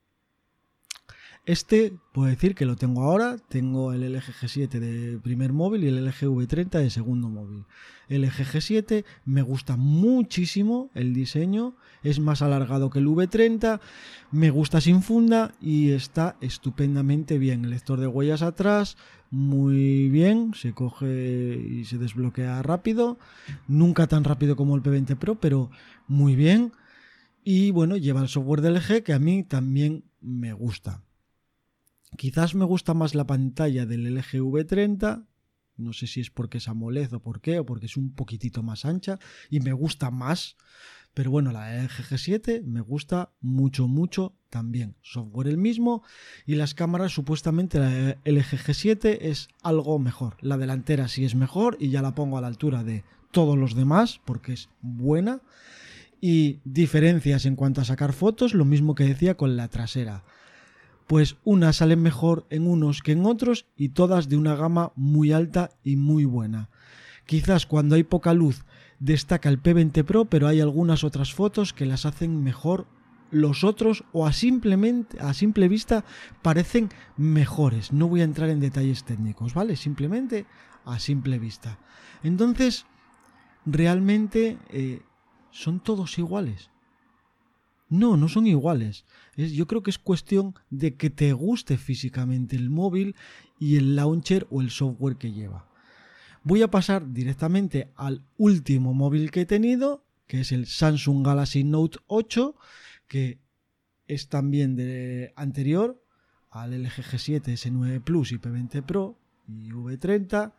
Este 1.45 1.93
puedo 2.13 2.29
decir 2.29 2.55
que 2.55 2.67
lo 2.67 2.77
tengo 2.77 3.03
ahora, 3.03 3.37
tengo 3.49 3.93
el 3.93 4.03
LG 4.13 4.33
G7 4.43 4.79
de 4.79 5.19
primer 5.19 5.53
móvil 5.53 5.83
y 5.83 5.89
el 5.89 6.05
LG 6.05 6.29
V30 6.29 6.79
de 6.79 6.89
segundo 6.89 7.29
móvil. 7.29 7.65
El 8.09 8.23
LG 8.23 8.45
G7 8.45 9.05
me 9.25 9.43
gusta 9.43 9.77
muchísimo 9.77 10.91
el 10.95 11.13
diseño, 11.13 11.75
es 12.05 12.21
más 12.21 12.43
alargado 12.43 12.91
que 12.91 13.01
el 13.01 13.09
V30, 13.09 13.81
me 14.31 14.51
gusta 14.51 14.81
sin 14.81 15.03
funda 15.03 15.53
y 15.61 15.91
está 15.91 16.37
estupendamente 16.41 17.39
bien. 17.39 17.65
El 17.65 17.71
lector 17.71 17.99
de 17.99 18.07
huellas 18.07 18.43
atrás, 18.43 18.97
muy 19.33 20.11
bien, 20.11 20.55
se 20.55 20.75
coge 20.75 21.57
y 21.57 21.87
se 21.87 21.99
desbloquea 21.99 22.63
rápido, 22.63 23.19
nunca 23.67 24.07
tan 24.07 24.23
rápido 24.23 24.55
como 24.55 24.77
el 24.77 24.83
P20 24.85 25.17
Pro, 25.17 25.35
pero 25.35 25.71
muy 26.07 26.37
bien. 26.37 26.73
Y 27.45 27.73
bueno, 27.73 27.97
lleva 27.97 28.23
el 28.23 28.29
software 28.29 28.61
del 28.61 28.75
LG 28.75 29.03
que 29.03 29.13
a 29.13 29.19
mí 29.19 29.43
también 29.43 30.05
me 30.21 30.53
gusta. 30.53 31.03
Quizás 32.17 32.55
me 32.55 32.65
gusta 32.65 32.95
más 32.95 33.15
la 33.15 33.27
pantalla 33.27 33.87
del 33.87 34.15
LG 34.15 34.41
V30, 34.43 35.27
no 35.77 35.93
sé 35.93 36.07
si 36.07 36.21
es 36.21 36.31
porque 36.31 36.59
es 36.59 36.69
AMOLED 36.69 37.15
o 37.15 37.21
por 37.21 37.41
qué, 37.41 37.59
o 37.59 37.67
porque 37.67 37.87
es 37.87 37.97
un 37.97 38.15
poquitito 38.15 38.63
más 38.63 38.85
ancha 38.85 39.19
y 39.51 39.61
me 39.61 39.73
gusta 39.73 40.11
más. 40.11 40.57
Pero 41.15 41.31
bueno, 41.31 41.53
la 41.53 41.83
LG 41.83 42.05
G7 42.11 42.63
me 42.65 42.81
gusta 42.81 43.33
mucho, 43.41 43.89
mucho 43.89 44.35
también. 44.49 44.97
Software 45.03 45.49
el 45.49 45.59
mismo 45.59 46.03
y 46.47 46.55
las 46.55 46.75
cámaras 46.75 47.13
supuestamente 47.13 47.79
la 47.79 48.19
LG 48.25 48.57
G7 48.57 49.19
es 49.21 49.49
algo 49.63 49.99
mejor. 49.99 50.37
La 50.41 50.57
delantera 50.57 51.09
sí 51.09 51.25
es 51.25 51.35
mejor 51.35 51.77
y 51.81 51.91
ya 51.91 52.03
la 52.03 52.15
pongo 52.15 52.39
a 52.39 52.41
la 52.41 52.47
altura 52.47 52.85
de 52.85 53.05
todos 53.31 53.59
los 53.59 53.75
demás 53.75 54.21
porque 54.25 54.53
es 54.53 54.69
buena. 54.81 55.41
Y 56.23 56.61
diferencias 56.65 57.45
en 57.45 57.57
cuanto 57.57 57.83
a 57.83 57.85
sacar 57.85 58.15
fotos, 58.15 58.55
lo 58.55 58.65
mismo 58.65 58.95
que 58.95 59.05
decía 59.05 59.37
con 59.37 59.59
la 59.59 59.69
trasera 59.69 60.25
pues 61.13 61.37
unas 61.45 61.77
salen 61.77 62.01
mejor 62.01 62.47
en 62.49 62.67
unos 62.67 63.03
que 63.03 63.13
en 63.13 63.27
otros 63.27 63.67
y 63.77 63.91
todas 63.91 64.31
de 64.31 64.39
una 64.39 64.55
gama 64.55 64.93
muy 64.97 65.31
alta 65.33 65.71
y 65.83 65.97
muy 65.97 66.25
buena. 66.25 66.71
Quizás 67.27 67.67
cuando 67.67 67.97
hay 67.97 68.03
poca 68.03 68.33
luz 68.33 68.65
destaca 68.99 69.51
el 69.51 69.63
P20 69.63 70.05
Pro, 70.05 70.25
pero 70.25 70.49
hay 70.49 70.61
algunas 70.61 71.05
otras 71.05 71.35
fotos 71.35 71.75
que 71.75 71.85
las 71.85 72.07
hacen 72.07 72.43
mejor 72.43 72.87
los 73.31 73.63
otros 73.63 74.05
o 74.13 74.27
a 74.27 74.33
simplemente 74.33 75.19
a 75.21 75.35
simple 75.35 75.69
vista 75.69 76.05
parecen 76.41 76.89
mejores. 77.19 77.93
No 77.93 78.09
voy 78.09 78.23
a 78.23 78.25
entrar 78.25 78.49
en 78.51 78.61
detalles 78.61 79.05
técnicos, 79.05 79.55
¿vale? 79.55 79.77
Simplemente 79.77 80.47
a 80.85 80.99
simple 80.99 81.39
vista. 81.39 81.79
Entonces, 82.23 82.87
realmente 83.67 84.57
eh, 84.71 85.03
son 85.53 85.81
todos 85.81 86.19
iguales. 86.19 86.71
No, 87.89 88.17
no 88.17 88.29
son 88.29 88.47
iguales. 88.47 89.05
yo 89.37 89.67
creo 89.67 89.83
que 89.83 89.91
es 89.91 89.99
cuestión 89.99 90.55
de 90.71 90.97
que 90.97 91.11
te 91.11 91.35
guste 91.35 91.77
físicamente 91.77 92.57
el 92.57 92.71
móvil 92.71 93.15
y 93.59 93.77
el 93.77 93.95
launcher 93.97 94.47
o 94.51 94.63
el 94.63 94.71
software 94.71 95.19
que 95.19 95.33
lleva. 95.33 95.69
Voy 96.43 96.63
a 96.63 96.71
pasar 96.71 97.13
directamente 97.13 97.93
al 97.95 98.25
último 98.39 98.95
móvil 98.95 99.31
que 99.31 99.43
he 99.43 99.47
tenido, 99.47 100.07
que 100.27 100.41
es 100.41 100.53
el 100.53 100.67
Samsung 100.67 101.25
Galaxy 101.25 101.65
Note 101.65 101.99
8, 102.07 102.57
que 103.07 103.39
es 104.09 104.29
también 104.29 104.75
de 104.75 105.35
anterior 105.37 106.03
al 106.51 106.73
LG 106.73 107.03
G7, 107.03 107.43
S9 107.43 108.03
Plus 108.03 108.33
y 108.33 108.39
P20 108.39 108.83
Pro 108.85 109.19
y 109.47 109.71
V30, 109.71 110.55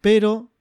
pero 0.00 0.52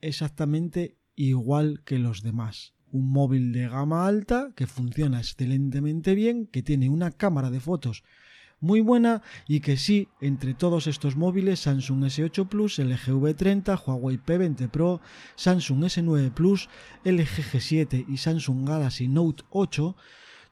exactamente 0.00 0.98
igual 1.16 1.82
que 1.84 1.98
los 1.98 2.22
demás 2.22 2.74
un 2.92 3.10
móvil 3.10 3.52
de 3.52 3.68
gama 3.68 4.06
alta 4.06 4.52
que 4.54 4.66
funciona 4.66 5.18
excelentemente 5.18 6.14
bien, 6.14 6.46
que 6.46 6.62
tiene 6.62 6.88
una 6.88 7.10
cámara 7.10 7.50
de 7.50 7.60
fotos 7.60 8.04
muy 8.60 8.80
buena 8.80 9.22
y 9.46 9.60
que 9.60 9.76
sí, 9.76 10.08
entre 10.20 10.54
todos 10.54 10.86
estos 10.86 11.16
móviles, 11.16 11.60
Samsung 11.60 12.04
S8 12.04 12.48
Plus, 12.48 12.78
LG 12.78 13.12
V30, 13.12 13.80
Huawei 13.84 14.18
P20 14.18 14.68
Pro, 14.68 15.00
Samsung 15.36 15.84
S9 15.84 16.32
Plus, 16.32 16.68
LG 17.04 17.52
G7 17.52 18.06
y 18.08 18.16
Samsung 18.16 18.68
Galaxy 18.68 19.08
Note 19.08 19.44
8, 19.50 19.96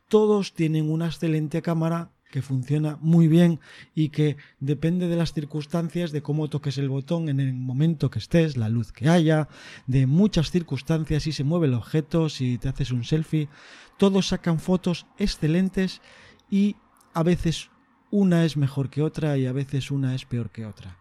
todos 0.08 0.54
tienen 0.54 0.90
una 0.90 1.06
excelente 1.06 1.62
cámara 1.62 2.10
que 2.36 2.42
funciona 2.42 2.98
muy 3.00 3.28
bien 3.28 3.60
y 3.94 4.10
que 4.10 4.36
depende 4.60 5.08
de 5.08 5.16
las 5.16 5.32
circunstancias, 5.32 6.12
de 6.12 6.20
cómo 6.20 6.50
toques 6.50 6.76
el 6.76 6.90
botón 6.90 7.30
en 7.30 7.40
el 7.40 7.54
momento 7.54 8.10
que 8.10 8.18
estés, 8.18 8.58
la 8.58 8.68
luz 8.68 8.92
que 8.92 9.08
haya, 9.08 9.48
de 9.86 10.06
muchas 10.06 10.50
circunstancias, 10.50 11.22
si 11.22 11.32
se 11.32 11.44
mueve 11.44 11.66
el 11.66 11.72
objeto, 11.72 12.28
si 12.28 12.58
te 12.58 12.68
haces 12.68 12.90
un 12.90 13.04
selfie, 13.04 13.48
todos 13.96 14.28
sacan 14.28 14.60
fotos 14.60 15.06
excelentes 15.16 16.02
y 16.50 16.76
a 17.14 17.22
veces 17.22 17.70
una 18.10 18.44
es 18.44 18.58
mejor 18.58 18.90
que 18.90 19.00
otra 19.00 19.38
y 19.38 19.46
a 19.46 19.52
veces 19.52 19.90
una 19.90 20.14
es 20.14 20.26
peor 20.26 20.50
que 20.50 20.66
otra. 20.66 20.98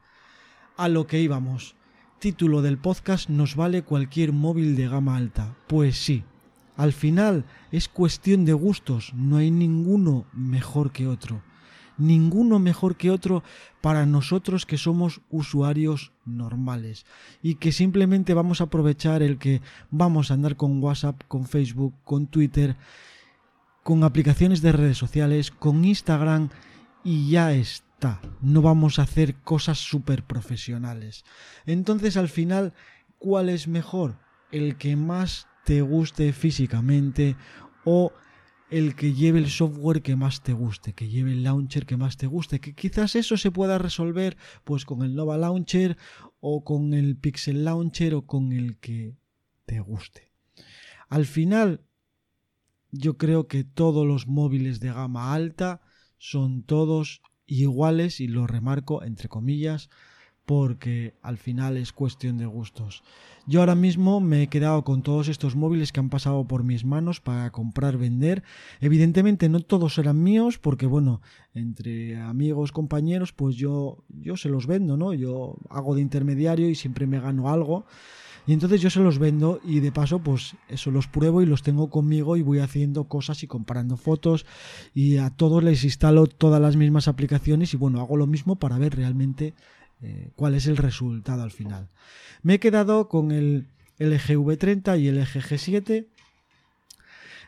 A 0.77 0.87
lo 0.87 1.05
que 1.05 1.19
íbamos. 1.19 1.75
Título 2.19 2.61
del 2.61 2.77
podcast 2.77 3.27
nos 3.27 3.57
vale 3.57 3.81
cualquier 3.81 4.31
móvil 4.31 4.77
de 4.77 4.87
gama 4.87 5.17
alta. 5.17 5.57
Pues 5.67 5.97
sí, 5.97 6.23
al 6.77 6.93
final 6.93 7.45
es 7.71 7.87
cuestión 7.87 8.45
de 8.45 8.53
gustos, 8.53 9.13
no 9.13 9.37
hay 9.37 9.51
ninguno 9.51 10.25
mejor 10.33 10.91
que 10.91 11.07
otro. 11.07 11.41
Ninguno 11.97 12.59
mejor 12.59 12.97
que 12.97 13.09
otro 13.09 13.41
para 13.79 14.05
nosotros 14.05 14.65
que 14.65 14.77
somos 14.77 15.21
usuarios 15.29 16.11
normales 16.25 17.05
y 17.41 17.55
que 17.55 17.71
simplemente 17.71 18.33
vamos 18.33 18.59
a 18.59 18.65
aprovechar 18.65 19.23
el 19.23 19.37
que 19.37 19.61
vamos 19.91 20.29
a 20.29 20.33
andar 20.33 20.57
con 20.57 20.83
WhatsApp, 20.83 21.21
con 21.29 21.45
Facebook, 21.45 21.93
con 22.03 22.27
Twitter, 22.27 22.75
con 23.83 24.03
aplicaciones 24.03 24.61
de 24.61 24.73
redes 24.73 24.97
sociales, 24.97 25.51
con 25.51 25.85
Instagram 25.85 26.49
y 27.05 27.29
ya 27.29 27.53
está. 27.53 28.19
No 28.41 28.61
vamos 28.61 28.99
a 28.99 29.03
hacer 29.03 29.35
cosas 29.35 29.77
súper 29.77 30.23
profesionales. 30.23 31.23
Entonces 31.65 32.17
al 32.17 32.27
final, 32.27 32.73
¿cuál 33.19 33.47
es 33.47 33.69
mejor? 33.69 34.17
El 34.51 34.75
que 34.75 34.97
más 34.97 35.47
te 35.65 35.81
guste 35.81 36.31
físicamente 36.31 37.35
o 37.83 38.13
el 38.69 38.95
que 38.95 39.13
lleve 39.13 39.39
el 39.39 39.49
software 39.49 40.01
que 40.01 40.15
más 40.15 40.41
te 40.41 40.53
guste, 40.53 40.93
que 40.93 41.09
lleve 41.09 41.31
el 41.31 41.43
launcher 41.43 41.85
que 41.85 41.97
más 41.97 42.17
te 42.17 42.27
guste, 42.27 42.59
que 42.59 42.73
quizás 42.73 43.15
eso 43.15 43.37
se 43.37 43.51
pueda 43.51 43.77
resolver 43.77 44.37
pues 44.63 44.85
con 44.85 45.03
el 45.03 45.15
Nova 45.15 45.37
Launcher 45.37 45.97
o 46.39 46.63
con 46.63 46.93
el 46.93 47.17
Pixel 47.17 47.65
Launcher 47.65 48.15
o 48.15 48.25
con 48.25 48.51
el 48.51 48.77
que 48.77 49.15
te 49.65 49.79
guste. 49.79 50.31
Al 51.09 51.25
final 51.25 51.81
yo 52.91 53.17
creo 53.17 53.47
que 53.47 53.63
todos 53.63 54.05
los 54.05 54.27
móviles 54.27 54.79
de 54.79 54.93
gama 54.93 55.33
alta 55.33 55.81
son 56.17 56.63
todos 56.63 57.21
iguales 57.45 58.19
y 58.19 58.27
lo 58.27 58.47
remarco 58.47 59.03
entre 59.03 59.29
comillas 59.29 59.89
porque 60.45 61.13
al 61.21 61.37
final 61.37 61.77
es 61.77 61.91
cuestión 61.91 62.37
de 62.37 62.45
gustos. 62.45 63.03
Yo 63.47 63.59
ahora 63.59 63.75
mismo 63.75 64.19
me 64.19 64.43
he 64.43 64.47
quedado 64.47 64.83
con 64.83 65.03
todos 65.03 65.27
estos 65.27 65.55
móviles 65.55 65.91
que 65.91 65.99
han 65.99 66.09
pasado 66.09 66.45
por 66.45 66.63
mis 66.63 66.83
manos 66.83 67.21
para 67.21 67.51
comprar, 67.51 67.97
vender. 67.97 68.43
Evidentemente 68.81 69.49
no 69.49 69.59
todos 69.59 69.97
eran 69.97 70.23
míos 70.23 70.57
porque 70.57 70.87
bueno, 70.87 71.21
entre 71.53 72.19
amigos, 72.19 72.71
compañeros, 72.71 73.33
pues 73.33 73.55
yo 73.55 74.03
yo 74.09 74.35
se 74.35 74.49
los 74.49 74.65
vendo, 74.65 74.97
¿no? 74.97 75.13
Yo 75.13 75.57
hago 75.69 75.93
de 75.95 76.01
intermediario 76.01 76.69
y 76.69 76.75
siempre 76.75 77.05
me 77.05 77.19
gano 77.19 77.49
algo. 77.49 77.85
Y 78.47 78.53
entonces 78.53 78.81
yo 78.81 78.89
se 78.89 78.99
los 78.99 79.17
vendo 79.17 79.59
y 79.63 79.79
de 79.79 79.91
paso 79.91 80.19
pues 80.19 80.55
eso 80.67 80.91
los 80.91 81.07
pruebo 81.07 81.41
y 81.41 81.47
los 81.47 81.63
tengo 81.63 81.89
conmigo 81.89 82.37
y 82.37 82.43
voy 82.43 82.59
haciendo 82.59 83.05
cosas 83.05 83.41
y 83.41 83.47
comparando 83.47 83.97
fotos 83.97 84.45
y 84.93 85.17
a 85.17 85.31
todos 85.31 85.63
les 85.63 85.83
instalo 85.83 86.27
todas 86.27 86.61
las 86.61 86.75
mismas 86.75 87.07
aplicaciones 87.07 87.73
y 87.73 87.77
bueno, 87.77 88.01
hago 88.01 88.17
lo 88.17 88.27
mismo 88.27 88.57
para 88.57 88.77
ver 88.77 88.95
realmente 88.95 89.55
eh, 90.01 90.31
cuál 90.35 90.55
es 90.55 90.67
el 90.67 90.77
resultado 90.77 91.43
al 91.43 91.51
final. 91.51 91.89
Me 92.41 92.55
he 92.55 92.59
quedado 92.59 93.07
con 93.09 93.31
el 93.31 93.67
LG 93.97 94.35
V30 94.37 94.99
y 94.99 95.07
el 95.07 95.19
LG 95.19 95.41
G7. 95.41 96.07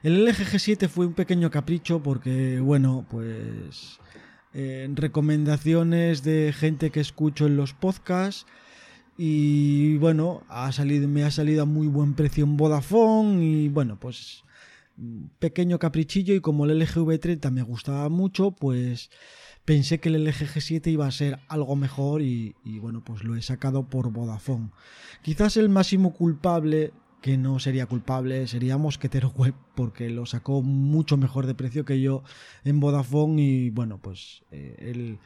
El 0.03 0.25
LG 0.25 0.35
G7 0.35 0.87
fue 0.87 1.05
un 1.05 1.13
pequeño 1.13 1.51
capricho 1.51 2.01
porque, 2.01 2.59
bueno, 2.59 3.05
pues 3.09 3.99
eh, 4.53 4.87
recomendaciones 4.93 6.23
de 6.23 6.53
gente 6.57 6.89
que 6.89 6.99
escucho 6.99 7.47
en 7.47 7.57
los 7.57 7.73
podcasts 7.73 8.45
y 9.17 9.97
bueno, 9.97 10.43
ha 10.47 10.71
salido, 10.71 11.07
me 11.07 11.23
ha 11.23 11.31
salido 11.31 11.63
a 11.63 11.65
muy 11.65 11.87
buen 11.87 12.13
precio 12.13 12.43
en 12.43 12.55
Vodafone 12.55 13.43
y 13.43 13.69
bueno, 13.69 13.99
pues 13.99 14.43
pequeño 15.39 15.79
caprichillo 15.79 16.33
y 16.33 16.41
como 16.41 16.65
el 16.65 16.79
LG 16.79 16.95
V30 16.95 17.51
me 17.51 17.61
gustaba 17.61 18.09
mucho, 18.09 18.51
pues 18.51 19.09
pensé 19.65 19.99
que 19.99 20.09
el 20.09 20.23
LG 20.23 20.47
G7 20.55 20.87
iba 20.91 21.07
a 21.07 21.11
ser 21.11 21.39
algo 21.47 21.75
mejor 21.75 22.21
y, 22.21 22.55
bueno, 22.79 23.03
pues 23.03 23.23
lo 23.23 23.35
he 23.35 23.41
sacado 23.41 23.89
por 23.89 24.11
Vodafone. 24.11 24.71
Quizás 25.21 25.57
el 25.57 25.69
máximo 25.69 26.13
culpable, 26.13 26.93
que 27.21 27.37
no 27.37 27.59
sería 27.59 27.85
culpable, 27.85 28.47
sería 28.47 28.77
Mosquetero 28.77 29.29
Web, 29.35 29.55
porque 29.75 30.09
lo 30.09 30.25
sacó 30.25 30.61
mucho 30.61 31.17
mejor 31.17 31.47
de 31.47 31.55
precio 31.55 31.85
que 31.85 32.01
yo 32.01 32.23
en 32.63 32.79
Vodafone 32.79 33.41
y 33.41 33.69
bueno, 33.69 33.99
pues 34.01 34.43
eh, 34.51 34.75
él 34.79 35.19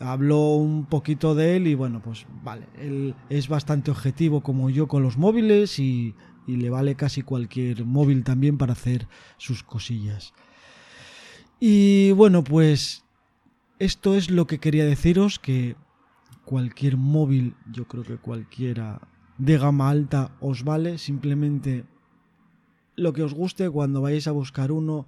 habló 0.00 0.54
un 0.54 0.86
poquito 0.86 1.34
de 1.34 1.56
él 1.56 1.66
y 1.66 1.74
bueno, 1.74 2.00
pues 2.02 2.26
vale, 2.42 2.66
él 2.78 3.14
es 3.30 3.48
bastante 3.48 3.90
objetivo 3.90 4.42
como 4.42 4.70
yo 4.70 4.88
con 4.88 5.02
los 5.02 5.18
móviles 5.18 5.78
y, 5.78 6.14
y 6.48 6.56
le 6.56 6.70
vale 6.70 6.96
casi 6.96 7.22
cualquier 7.22 7.84
móvil 7.84 8.24
también 8.24 8.58
para 8.58 8.72
hacer 8.72 9.06
sus 9.36 9.62
cosillas. 9.62 10.32
Y 11.60 12.12
bueno, 12.12 12.42
pues 12.42 13.04
esto 13.78 14.16
es 14.16 14.30
lo 14.30 14.46
que 14.46 14.58
quería 14.58 14.86
deciros, 14.86 15.38
que 15.38 15.76
cualquier 16.44 16.96
móvil, 16.96 17.54
yo 17.70 17.86
creo 17.86 18.02
que 18.02 18.16
cualquiera 18.16 19.00
de 19.36 19.58
gama 19.58 19.90
alta 19.90 20.32
os 20.40 20.64
vale, 20.64 20.96
simplemente 20.96 21.84
lo 22.96 23.12
que 23.12 23.22
os 23.22 23.34
guste 23.34 23.68
cuando 23.68 24.00
vayáis 24.00 24.26
a 24.26 24.32
buscar 24.32 24.72
uno. 24.72 25.06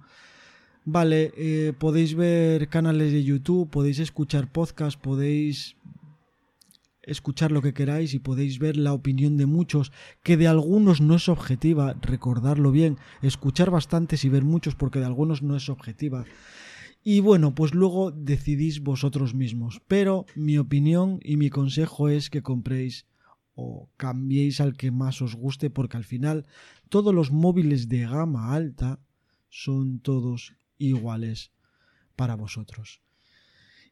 Vale, 0.85 1.33
eh, 1.35 1.73
podéis 1.77 2.15
ver 2.15 2.69
canales 2.69 3.11
de 3.11 3.23
YouTube, 3.23 3.69
podéis 3.69 3.99
escuchar 3.99 4.51
podcasts, 4.51 5.01
podéis 5.01 5.75
escuchar 7.11 7.51
lo 7.51 7.61
que 7.61 7.73
queráis 7.73 8.13
y 8.13 8.19
podéis 8.19 8.59
ver 8.59 8.77
la 8.77 8.93
opinión 8.93 9.37
de 9.37 9.45
muchos, 9.45 9.91
que 10.23 10.37
de 10.37 10.47
algunos 10.47 11.01
no 11.01 11.15
es 11.15 11.29
objetiva, 11.29 11.95
recordarlo 12.01 12.71
bien, 12.71 12.97
escuchar 13.21 13.69
bastantes 13.69 14.25
y 14.25 14.29
ver 14.29 14.43
muchos 14.43 14.75
porque 14.75 14.99
de 14.99 15.05
algunos 15.05 15.43
no 15.43 15.55
es 15.55 15.69
objetiva. 15.69 16.25
Y 17.03 17.19
bueno, 17.19 17.55
pues 17.55 17.73
luego 17.73 18.11
decidís 18.11 18.81
vosotros 18.81 19.33
mismos. 19.33 19.81
Pero 19.87 20.25
mi 20.35 20.57
opinión 20.57 21.19
y 21.23 21.37
mi 21.37 21.49
consejo 21.49 22.09
es 22.09 22.29
que 22.29 22.43
compréis 22.43 23.05
o 23.55 23.89
cambiéis 23.97 24.61
al 24.61 24.77
que 24.77 24.91
más 24.91 25.21
os 25.21 25.35
guste 25.35 25.69
porque 25.69 25.97
al 25.97 26.03
final 26.03 26.45
todos 26.89 27.13
los 27.13 27.31
móviles 27.31 27.89
de 27.89 28.07
gama 28.07 28.53
alta 28.53 28.99
son 29.49 29.99
todos 29.99 30.53
iguales 30.77 31.51
para 32.15 32.35
vosotros. 32.35 33.01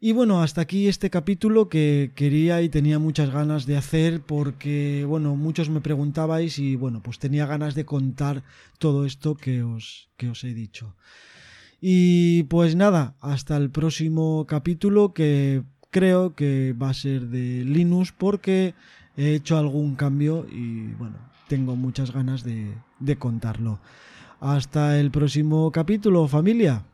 Y 0.01 0.13
bueno, 0.13 0.41
hasta 0.41 0.62
aquí 0.62 0.88
este 0.88 1.09
capítulo 1.09 1.67
que 1.67 2.13
quería 2.15 2.62
y 2.62 2.69
tenía 2.69 2.99
muchas 2.99 3.31
ganas 3.31 3.65
de 3.65 3.75
hacer 3.75 4.21
porque, 4.21 5.03
bueno, 5.05 5.35
muchos 5.35 5.69
me 5.69 5.81
preguntabais 5.81 6.57
y 6.57 6.77
bueno, 6.77 7.01
pues 7.03 7.19
tenía 7.19 7.45
ganas 7.45 7.75
de 7.75 7.83
contar 7.83 8.43
todo 8.77 9.05
esto 9.05 9.35
que 9.35 9.62
os, 9.62 10.07
que 10.15 10.29
os 10.29 10.41
he 10.45 10.53
dicho. 10.53 10.95
Y 11.81 12.43
pues 12.43 12.77
nada, 12.77 13.15
hasta 13.19 13.57
el 13.57 13.71
próximo 13.71 14.45
capítulo 14.47 15.13
que 15.13 15.63
creo 15.91 16.33
que 16.33 16.73
va 16.81 16.91
a 16.91 16.93
ser 16.93 17.27
de 17.27 17.65
Linux 17.65 18.13
porque 18.17 18.75
he 19.17 19.35
hecho 19.35 19.57
algún 19.57 19.95
cambio 19.95 20.47
y 20.49 20.93
bueno, 20.93 21.17
tengo 21.49 21.75
muchas 21.75 22.12
ganas 22.12 22.45
de, 22.45 22.73
de 22.99 23.17
contarlo. 23.17 23.81
Hasta 24.39 24.97
el 24.97 25.12
próximo 25.12 25.69
capítulo, 25.73 26.25
familia. 26.29 26.85